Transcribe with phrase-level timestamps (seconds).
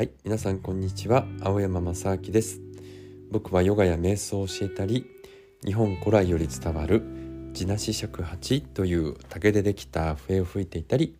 [0.00, 1.26] はい皆さんこんにちは。
[1.42, 2.62] 青山正明です。
[3.30, 5.04] 僕はヨガや瞑想を教えたり
[5.62, 7.02] 日本古来より伝わる
[7.52, 11.18] 地なし尺八という竹でできた笛を吹いていたり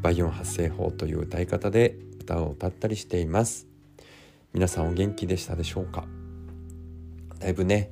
[0.00, 3.66] 倍音発声法という歌い方で歌を歌ったりしています。
[4.54, 6.06] 皆さんお元気でしたでしょうか？
[7.38, 7.90] だいぶね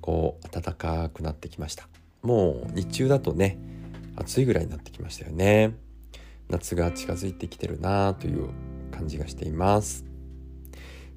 [0.00, 1.88] こう暖かくなってきました。
[2.22, 3.58] もう日中だとね
[4.14, 5.74] 暑いぐらいになってきましたよね。
[6.48, 8.50] 夏が近づいてきてるなという
[8.96, 10.04] 感じがしています。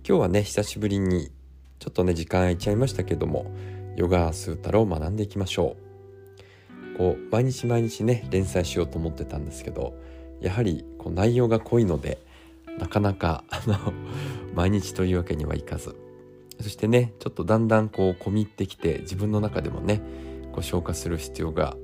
[0.07, 1.31] 今日はね久しぶりに
[1.79, 3.45] ちょっとね時間空いちゃいましたけども
[3.95, 5.75] ヨガスータラを学んでいきましょ
[6.95, 6.97] う。
[6.97, 9.93] こう毎日毎日ね連載しようと思ってたんですけど
[10.41, 12.21] やはりこう内容が濃いので
[12.77, 13.77] なかなかあの
[14.53, 15.95] 毎日というわけにはいかず。
[16.59, 20.02] そしてねちょっとだんだんこう込み入ってきて自分の中でもね
[20.52, 21.77] こう消化する必要が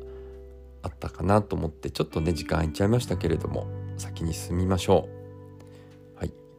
[0.81, 5.14] あったかなと思ってちょっとね時間空いちゃいましたけれども先に進みましょう。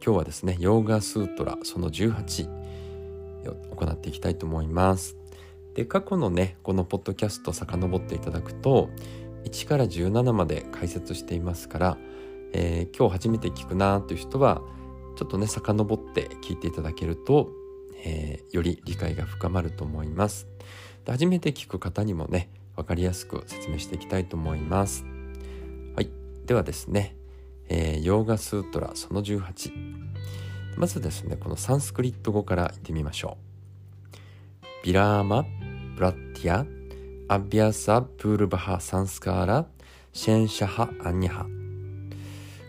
[0.07, 2.49] 今日はですねヨーガスートラその18
[3.49, 5.17] を行っていきたいと思います。
[5.73, 8.89] で過去のねこのポッドキャスト遡っていただくと
[9.43, 11.97] 1から17まで解説していますから、
[12.53, 14.61] えー、今日初めて聞くなという人は
[15.17, 17.49] ちょっとね遡って聞いていただけると、
[18.05, 20.47] えー、より理解が深まると思います。
[21.03, 25.03] で初めて聞く方にもね分かりやすく説明していきたいと思います。
[25.97, 26.09] はい、
[26.45, 27.16] ではですね、
[27.69, 29.71] えー、ヨーガスートラその18
[30.77, 33.37] まずですねこのサンスクリット語から言ってみましょ
[34.83, 34.85] う。
[34.85, 35.43] ビラーマ・
[35.95, 36.65] プラッティア・
[37.33, 39.65] アビアサ・プールバハ・サンスカーラ・
[40.13, 41.45] シェンシャハ・アンニハ。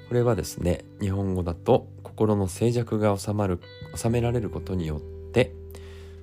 [0.09, 3.61] これはですね日本語だと心の静寂が収まる
[3.95, 5.01] 収められることによっ
[5.33, 5.53] て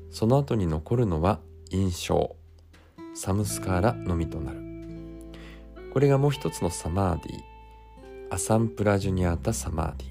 [0.09, 2.35] その後に残るのは印象。
[3.13, 4.59] サムスカーラのみとなる。
[5.93, 7.54] これがもう一つのサマーディ
[8.35, 10.07] アサンプラジュニアタサマーディ。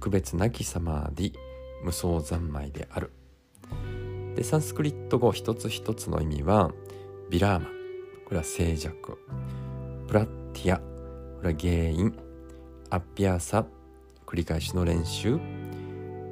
[0.00, 1.32] 区別なきサマーディ。
[1.82, 3.10] 無双三昧である。
[4.36, 6.70] でサンスクリット語一つ一つの意味は
[7.30, 7.70] ビラーマ。
[8.26, 8.94] これは静寂。
[10.06, 10.76] プラッティア。
[10.76, 10.84] こ
[11.44, 12.14] れは原因。
[12.90, 13.64] アッピアサ。
[14.26, 15.38] 繰り返しの練習。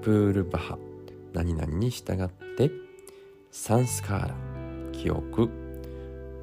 [0.03, 0.79] プールバハ。
[1.33, 2.71] 何々に従って。
[3.51, 4.35] サンスカーラ。
[4.93, 5.49] 記憶。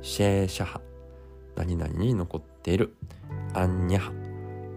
[0.01, 0.81] シェーシャハ。
[1.55, 2.95] 何々に残っている。
[3.53, 4.22] アンニャハ。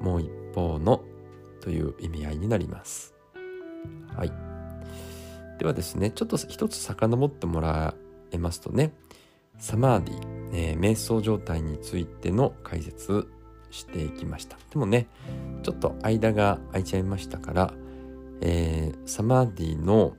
[0.01, 1.03] もう一方の
[1.61, 3.15] という意味合いになります。
[4.15, 4.33] はい。
[5.59, 7.95] ではですねちょっと一つ遡ってもら
[8.31, 8.93] えますとね
[9.59, 13.27] サマーディ、えー、瞑想状態についての解説
[13.71, 14.59] していきました。
[14.71, 15.07] でもね
[15.63, 17.75] ちょっと間が空いちゃいましたから、
[18.41, 20.17] えー、サマーディの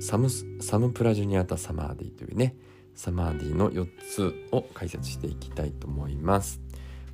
[0.00, 0.28] サム
[0.60, 2.56] サムプラジュニアタサマーディというね
[2.94, 6.60] サマーディの4つを解説していきたいと思います。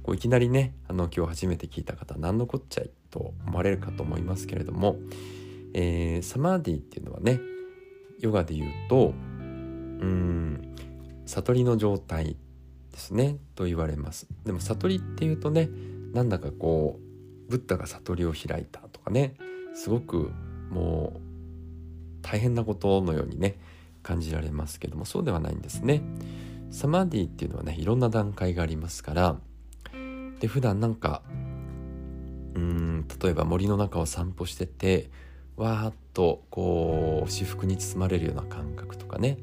[0.06, 4.98] こういきなりねあの今日初めて聞いた方何のこっちゃいと思われるかと思いますけれども、
[5.74, 7.40] えー、サマーディっていうのはね
[8.20, 9.10] ヨガで言うとう
[10.06, 10.76] ん
[11.26, 12.36] 悟りの状態
[12.92, 15.68] ですねと言われますでも悟りっていうとね
[16.12, 19.34] なんだかこうブッダが悟りを開いたとかね
[19.74, 20.30] すごく
[20.70, 21.20] もう
[22.22, 23.58] 大変なことのようにね
[24.04, 26.00] 感じられますけどもそうではないんですね。
[26.70, 29.36] サマーディっていうのはねいろんな段階がありますから
[30.40, 31.22] で普段なんか
[32.54, 35.10] うん例えば森の中を散歩してて
[35.56, 39.38] わーっとこう私服に包まれるような感覚とかね。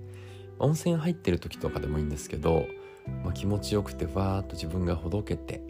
[0.59, 2.67] 温泉入ってる時とかでもいいんですけど、
[3.23, 5.61] まあ、気持ちよくてわーっと自分がほどけて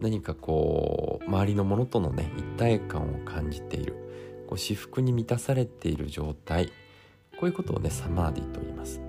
[0.00, 3.94] 何かこう周りのものとのね一体感を感じている。
[4.46, 6.66] こう私服に満たされている状態。
[7.38, 9.00] こういうことをねサマーディと言います。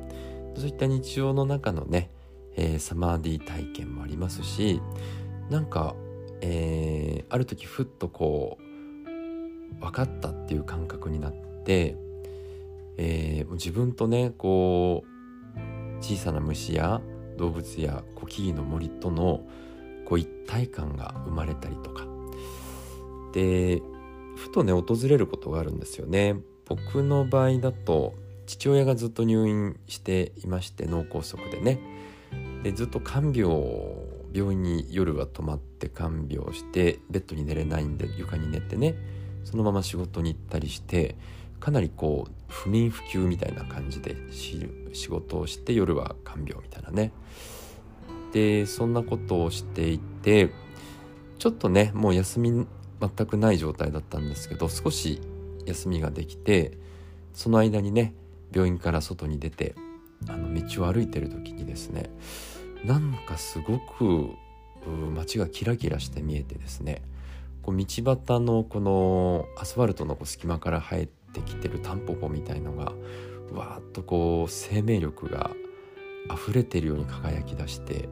[0.56, 2.10] そういった日常の中のね、
[2.56, 4.82] えー、サマーディ体験もありますし
[5.54, 5.96] なんか、
[6.42, 11.34] えー、ある時ふっとこう分かったっていう感覚になっ
[11.64, 11.96] て、
[12.98, 17.02] えー、自分とねこう小さな虫や
[17.38, 19.46] 動物や木々の森との
[20.08, 22.08] こう一体感が生まれたりとか。
[23.32, 23.84] で
[24.36, 26.36] ふとね訪れることがあるんですよね。
[26.66, 28.16] 僕の場合だと
[28.48, 31.80] 父親がずっと入院していまして脳梗塞でね。
[32.64, 33.54] でずっと看病
[34.34, 38.96] 病院に夜は泊まって看病してベッドに寝れないんで床に寝てね
[39.44, 41.16] そのまま仕事に行ったりして
[41.60, 47.14] かなりこう不眠不休みたいな感じで仕事をして夜は看病みたいなね。
[48.34, 50.50] でそんなことをしていて
[51.38, 52.66] ちょっとねもう休み
[53.00, 55.22] 全くない状態だったんですけど少し
[55.66, 56.78] 休みができて
[57.34, 58.14] その間にね
[58.52, 59.76] 病院から外に出て
[60.28, 62.10] あの道を歩いてる時にですね
[62.86, 64.30] なんかすごく
[65.14, 67.02] 街がキラキラして見えてですね
[67.62, 72.92] こう道端のこのアスファルトのこう隙間から生えてきてるタンポポみたいのが
[73.54, 75.52] わーっとこう生命力が
[76.32, 78.10] 溢れてるように輝き出して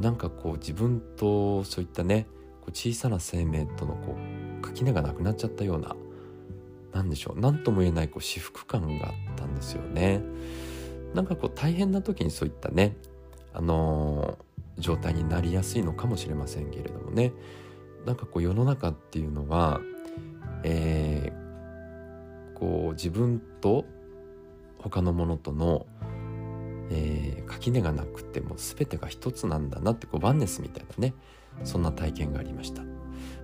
[0.00, 2.26] なんかこう自分とそういったね
[2.60, 4.16] こう小さな生命とのこ
[4.60, 5.96] う垣根がなくなっちゃったような
[6.92, 10.22] 何でしょう何とも言えないこう至福感があったんですよね。
[11.14, 12.96] なんかこう大変な時にそういったね
[13.52, 17.32] あのー、状態になりやすいのかもしれませんけれどもね。
[18.06, 19.80] なんかこう世の中っていうのは、
[20.62, 23.84] えー、こう自分と
[24.78, 25.86] 他のものとの、
[26.90, 31.14] えー、垣根がなくても全てが一つなんだなってこうワンネスみたいなね
[31.64, 32.82] そんな体験がありました。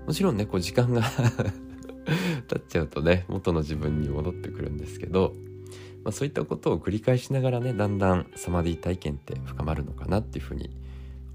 [0.06, 1.02] もちろんねこう時間が
[2.48, 5.34] 経っちゃうとね元の自分に戻ってくるんですけど、
[6.04, 10.70] まあ、そういったことを繰り返しながらねだんだんサマディ体験って深まるのかなっていうふうに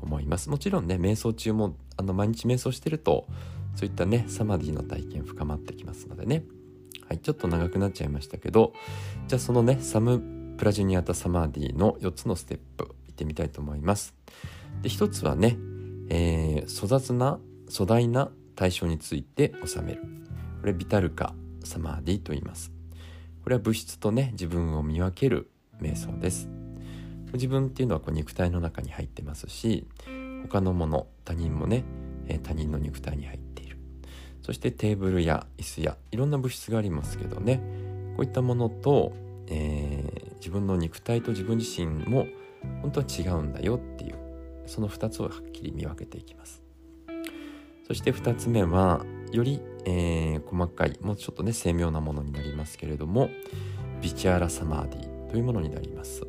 [0.01, 0.49] 思います。
[0.49, 3.27] もちろんね瞑想中もあの毎日瞑想してると
[3.75, 6.43] そういったねサマディの体験深まってきますのでね。
[7.07, 8.73] はい、ちょっと長くなっちゃいましたけど
[9.27, 10.19] じゃあそのねサム
[10.57, 14.13] プラジュニアタサマーディの4つのステップいってみたいと思います。
[14.83, 15.57] で1つはね、
[16.09, 17.39] えー、粗雑な
[17.71, 20.03] 粗大な対象について収める。
[20.59, 21.33] これビタルカ
[21.63, 22.78] サマーディと言います。
[23.49, 25.49] これは物質とね自分を見分ける
[25.81, 26.47] 瞑想です。
[27.33, 29.87] 自分っていうのはこう肉体の中に入ってますし
[30.43, 31.83] 他のもの他人もね
[32.27, 33.79] え他人の肉体に入っている。
[34.43, 37.59] そしてテーブルや椅子やいろんな物質がありますけどね
[38.17, 39.13] こういったものと、
[39.47, 42.27] えー、自分の肉体と自分自身も
[42.83, 44.15] 本当は違うんだよっていう
[44.67, 46.61] その2つをはっきり見分けていきます。
[47.87, 53.29] そして2つ目はより、えー、細かいもうちょっとね精妙なものになりますけれども
[54.01, 56.25] ビチャーラサマーディというものになります。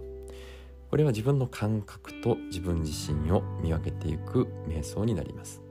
[0.91, 5.63] これは自分の感覚と自分自身を見分けていく瞑想になります。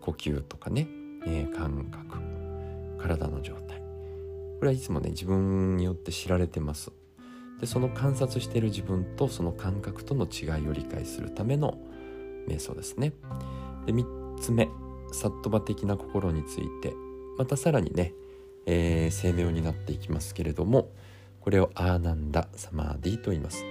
[0.00, 0.88] 呼吸とかね
[1.26, 2.20] えー、感覚
[2.98, 3.78] 体の状態。
[3.78, 6.92] これはいつもね自分によって知られてます。
[7.60, 11.78] でその観察している自分とその感覚との違いを理解するための
[12.48, 13.12] 瞑想ですね。
[13.86, 14.68] で3つ目。
[15.12, 16.94] サットバ的な心について
[17.38, 18.12] またさらにね、
[18.66, 20.90] えー、精妙になっていきますけれども
[21.40, 23.64] これをアーナンダサマーディと言います。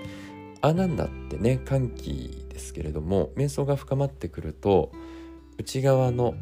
[0.62, 4.92] アーナンダってね歓喜ですけれども瞑想が深まってくると
[5.58, 6.34] 内側の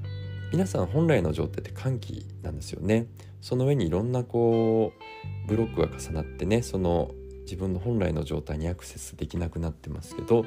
[0.51, 3.07] 皆さん本来の状態って歓喜なんですよね。
[3.41, 7.11] その上にいろんなこうブロックが重なってねその
[7.45, 10.43] 自分の本来の状態にアクセスできなくなってますけど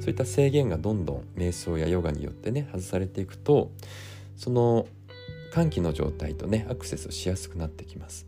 [0.00, 3.70] そういった制限がどんどん瞑想やヨガによってね外されていくと
[4.36, 4.86] その
[5.52, 8.26] 歓喜の状態とねアクセスしやすくなってきます。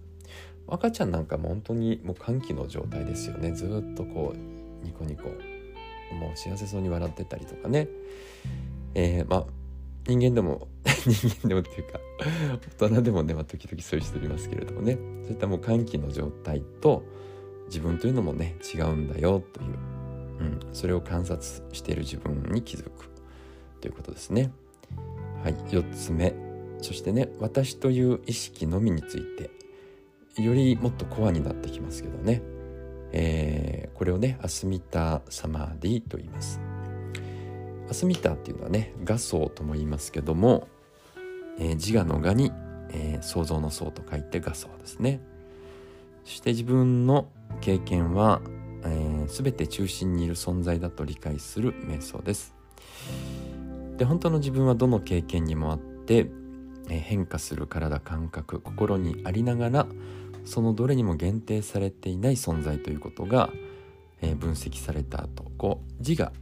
[0.69, 3.53] 赤ちゃんなんかも本当にもう歓喜の状態ですよね。
[3.53, 5.25] ずっとこうニコニコ
[6.15, 7.89] もう幸せそうに笑ってたりとかね。
[8.95, 9.47] えー、まあ
[10.07, 12.01] 人間でも 人間でもっていうか
[12.79, 14.95] 大人でもね、まあ、時々そういう人いますけれどもね。
[15.25, 17.03] そういったもう歓喜の状態と
[17.67, 19.69] 自分というのもね違うんだよという、
[20.41, 23.11] うん、それを観察している自分に気づく
[23.81, 24.53] ということですね。
[25.43, 26.35] はい4つ目
[26.81, 29.51] そしてね私という意識のみについて
[30.43, 32.43] よりもっとコアになってきますけどね、
[33.13, 36.61] えー、これをねアスミタ・サマーディと言います。
[37.89, 40.69] アスミタっていうのはね画像とも言いますけども、
[41.59, 42.53] えー、自我の我に、
[42.91, 45.21] えー、想像の想と書いて画像ですね
[46.25, 47.29] そして自分の
[47.61, 48.41] 経験は、
[48.85, 52.55] えー、全て中心にいる存在だと理解する瞑想です。
[53.97, 56.29] で本当の自分はどの経験にもあって、
[56.89, 59.87] え、変化する体感覚心にありながら
[60.45, 63.51] そのどれにも限定されていない存在ということが、
[64.21, 66.33] えー、分析された後こう自我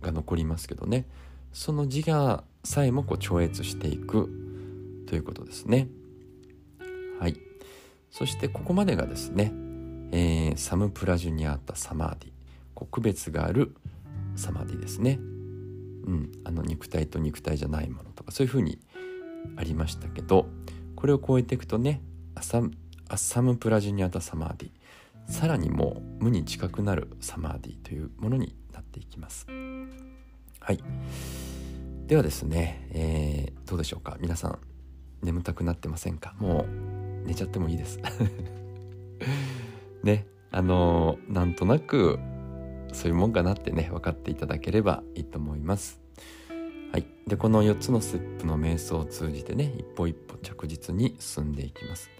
[0.00, 1.06] が残りますけどね。
[1.52, 4.30] その自我さえもこう超越していく
[5.06, 5.88] ということですね。
[7.18, 7.36] はい。
[8.10, 9.52] そしてここまでがですね、
[10.12, 12.30] えー、サムプラジュニアータサマーディ。
[12.74, 13.74] こう区別がある
[14.36, 15.18] サマーディですね。
[15.18, 16.32] うん。
[16.44, 18.78] あの肉体と肉体じゃないものとかそういうふうに
[19.56, 20.46] ありましたけど
[20.96, 22.02] これを超えていくとね
[22.34, 22.62] アサ
[23.08, 24.70] アサムプラジュニアタサマーディ。
[25.32, 29.46] さらにもう無に近くなるサマーディというものになっていきます。
[30.58, 30.78] はい。
[32.06, 34.16] ではですね、えー、どうでしょうか。
[34.20, 34.58] 皆さん
[35.22, 36.34] 眠たくなってませんか？
[36.38, 38.00] もう寝ちゃってもいいです。
[40.02, 42.18] ねあのー、なんとなく
[42.92, 46.00] そういうもんかなってね分かっていただければいいと思います
[46.92, 52.10] はい、でこの4つのステップの瞑想を通じてね一歩一歩着実に進んでいきます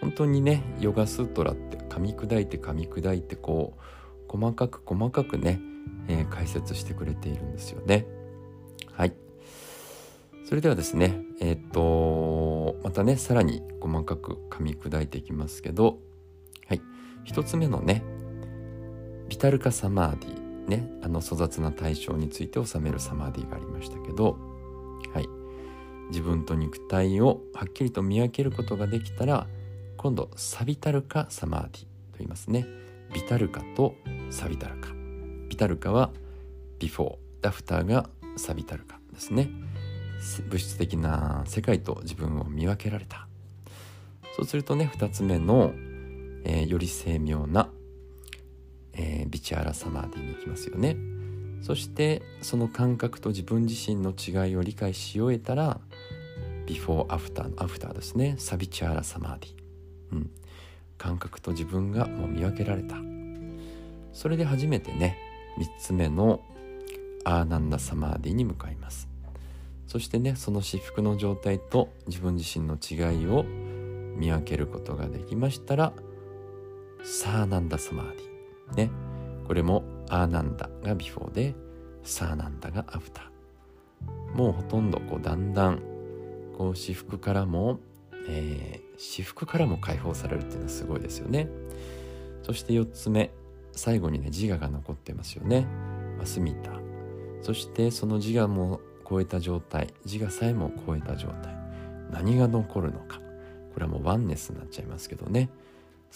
[0.00, 3.80] 本当にねヨガスートラって噛み砕いて噛み砕いてこう
[4.28, 5.60] 細かく細かくね
[6.08, 8.06] えー、解説してくれているんですよね。
[8.92, 9.12] はい。
[10.44, 15.98] それではですねえっ、とまたねさらに細かく噛み砕いていきますけど
[17.26, 18.02] はい一つ目のね
[19.28, 24.38] ビタルカサマーディねあの粗雑な対象について収めるサマーディがありましたけど
[25.12, 25.28] はい。
[26.08, 29.46] 自分と肉体をはっきりと見分けることができたら
[29.96, 32.66] 今度サビタルカサマーディと言いますね。
[33.12, 33.94] ビタルカと
[34.30, 34.90] サビタルカ。
[35.48, 36.10] ビタルカは
[36.78, 37.16] ビフォー。
[37.42, 39.50] アフターがサビタルカですね。
[40.48, 43.26] 物質的な世界と自分を見分けられた。
[44.36, 45.72] そうするとね2つ目の、
[46.48, 47.68] えー、より精妙な、
[48.92, 50.96] えー、ビチャラサマーディに行きますよね。
[51.60, 55.80] そしてその感覚と自分自身の違いを理解し終えたら
[56.66, 58.36] ビフォーアフターのアフターですね。
[58.38, 59.50] サビチャーラサマーディ、
[60.12, 60.30] うん、
[60.96, 62.94] 感覚と自分がもう見分けられた。
[64.12, 65.18] それで初めてね
[65.58, 66.40] 3つ目の
[67.24, 69.08] アーナンダサマーディに向かいます。
[69.88, 73.44] そしてねその至福の状態と自分自身の違いを
[74.16, 75.92] 見分けることができましたら
[77.08, 78.90] サーナンダサマーディね。
[79.46, 81.54] これもアーナンダがビフォーで
[82.02, 84.36] サーナンダがアフター。
[84.36, 85.78] もうほとんどこうだんだん
[86.58, 87.78] こう至福からも、
[88.28, 91.48] えー、至福からも解放されるっていうのはすごいですよね。
[92.42, 93.30] そして4つ目
[93.70, 95.64] 最後にね自我が残ってますよね。
[96.18, 96.72] アスミタ。
[97.40, 99.94] そしてその自我も超えた状態。
[100.04, 101.56] 自我さえも超えた状態。
[102.10, 103.20] 何が残るのか。
[103.74, 105.50] これはもうワンネスになっちゃいますけどね。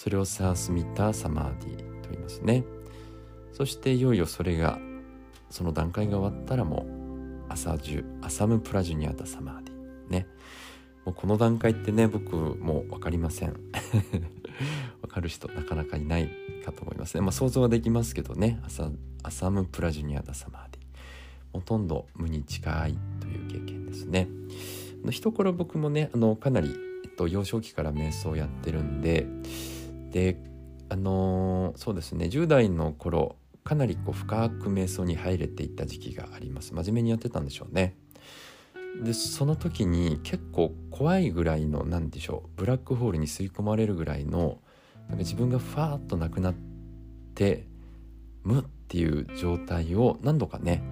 [0.02, 2.64] それをサースミタサマーディと言いますね。
[3.52, 4.78] そしていよいよそれが
[5.50, 6.86] その段階が終わったらも
[7.46, 10.26] うアサジュアサムプラジュニアタサマーディね。
[11.04, 13.52] もうこの段階ってね僕もう分かりません。
[15.02, 16.30] 分かる人なかなかいない
[16.64, 17.20] かと思いますね。
[17.20, 18.58] まあ想像はできますけどね。
[18.64, 18.90] アサ
[19.22, 20.80] アサムプラジュニアタサマーディ。
[21.52, 24.28] ほとんど無に近いという経験ですね。
[25.10, 29.26] 一頃僕もねあのかなり、えっと、幼少期から瞑想をやってるんで
[30.10, 30.36] で
[30.88, 32.26] あのそうですね。
[32.26, 36.74] 10代の頃かなりこう深く瞑想に入れていった時期があります。
[36.74, 37.96] 真面目にやってたんでしょうね。
[39.02, 44.58] でその時に結構怖いぐらいの何でしょうブラックホールに吸い込まれるぐらいの
[45.08, 46.54] なんか自分がファーッとなくなっ
[47.34, 47.66] て
[48.42, 50.82] 無っていう状態を何度かね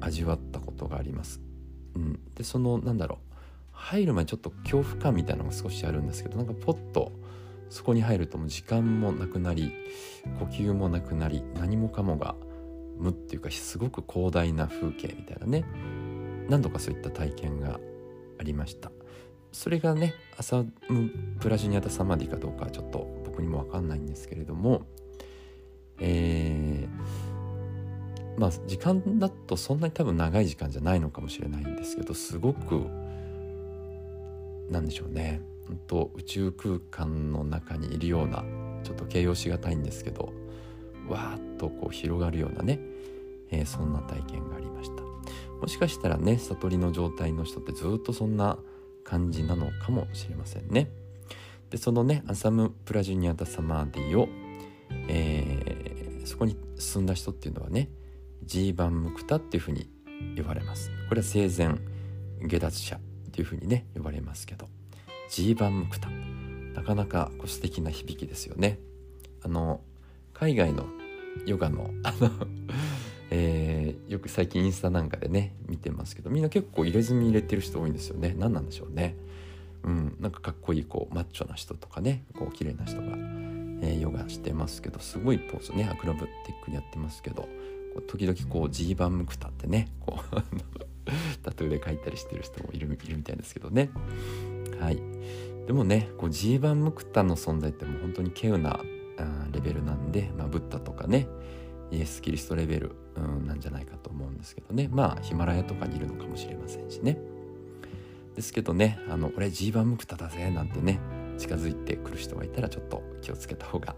[0.00, 1.40] 味わったことがあります。
[1.94, 3.30] うん、でそのなんだろう。
[3.72, 7.12] 入る前ちょっと恐怖感みたいなのが少しあるんですけどなんかポッと
[7.70, 9.72] そこに入るともう時間もなくなり
[10.38, 12.34] 呼吸もなくなり何もかもが
[12.98, 15.64] 無っていうかすごく広大な風景みたいなね。
[16.48, 17.80] 何度かそういった体験が
[18.38, 18.90] ありました。
[19.52, 20.68] それがねアサム・
[21.40, 24.82] プラジュニアタ・サマディかどうかちょっと僕にも分かんないんですけれども
[25.98, 32.86] えー、まあ時間だとそんなに多分長い時間じゃないのかもしれないんですけどすごく
[34.70, 35.40] なんでしょうね。
[35.86, 38.44] と宇宙空間の中にいるような
[38.82, 40.32] ちょっと形容しがたいんですけど
[41.08, 42.80] わーっとこう広がるようなね、
[43.50, 45.02] えー、そんな体験がありました。
[45.60, 48.58] もしかしたらね悟りの状態の人ってずっとそんな
[49.04, 50.90] 感じなのかもしれませんね。
[51.68, 54.28] でそのねアサム・プラジュニアタ・サマーディを、
[55.08, 57.90] えー、そこに進んだ人っていうのはね
[58.44, 59.88] ジーバン・ムクタっていうふうに
[60.36, 60.90] 呼ばれます。
[61.08, 61.76] これは生前
[62.48, 63.00] 下脱者っ
[63.30, 64.68] ていうふうにね呼ばれますけど。
[65.30, 66.10] ジーバンムクタ。
[66.74, 68.80] なかなかこう素敵な響きですよね。
[69.42, 69.80] あの
[70.34, 70.86] 海外の
[71.46, 72.30] ヨガの あの
[73.30, 78.34] えー、よく最近インスタなんかでね見てますけどみんな結構入れ墨入れてる人多いんですよね。
[78.36, 79.14] 何なんでしょうね。
[79.84, 83.06] うんなんかかっこいいこうマッチョな人とかねこう綺麗な人が、
[83.82, 86.28] えー、ヨガしてますけどすごいポーズねアクロバティ
[86.60, 87.48] ックにやってますけど
[88.08, 90.42] 時々こうジーバンムクタってねこう
[91.42, 93.90] タトゥーで書いたりしてる人もいるみたいですけどね。
[94.80, 95.02] はい。
[95.66, 98.80] でもねこうジーバンムクタの存在ってもう本当に稀有な
[99.52, 101.28] レベルなんで、まあ、ブッダとかね
[101.90, 104.88] イエス・キリストレベル、うん、なんじゃないかと思うんですけどね。
[104.92, 107.18] まあヒマラヤとかにいるのかもしれませんしね。
[108.36, 111.00] ですけどねあの俺ジーバンムクタだぜなんてね
[111.36, 113.96] 近づいてくる人がいたらちょっと気をつけた方が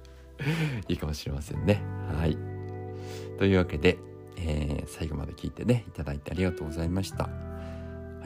[0.88, 1.80] いいかもしれませんね。
[2.12, 2.36] はい。
[3.38, 3.98] というわけで、
[4.36, 7.24] えー、最後まで聞いてねいただいてありがとうございました。
[7.24, 7.30] は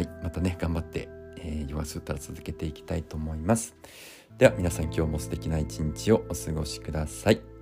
[0.01, 0.09] い。
[0.23, 3.75] またね頑張ってえー、ヨガスータラ続けていきたいと思います。
[4.39, 7.60] では皆さん今日も素敵な一日をお過ごしください。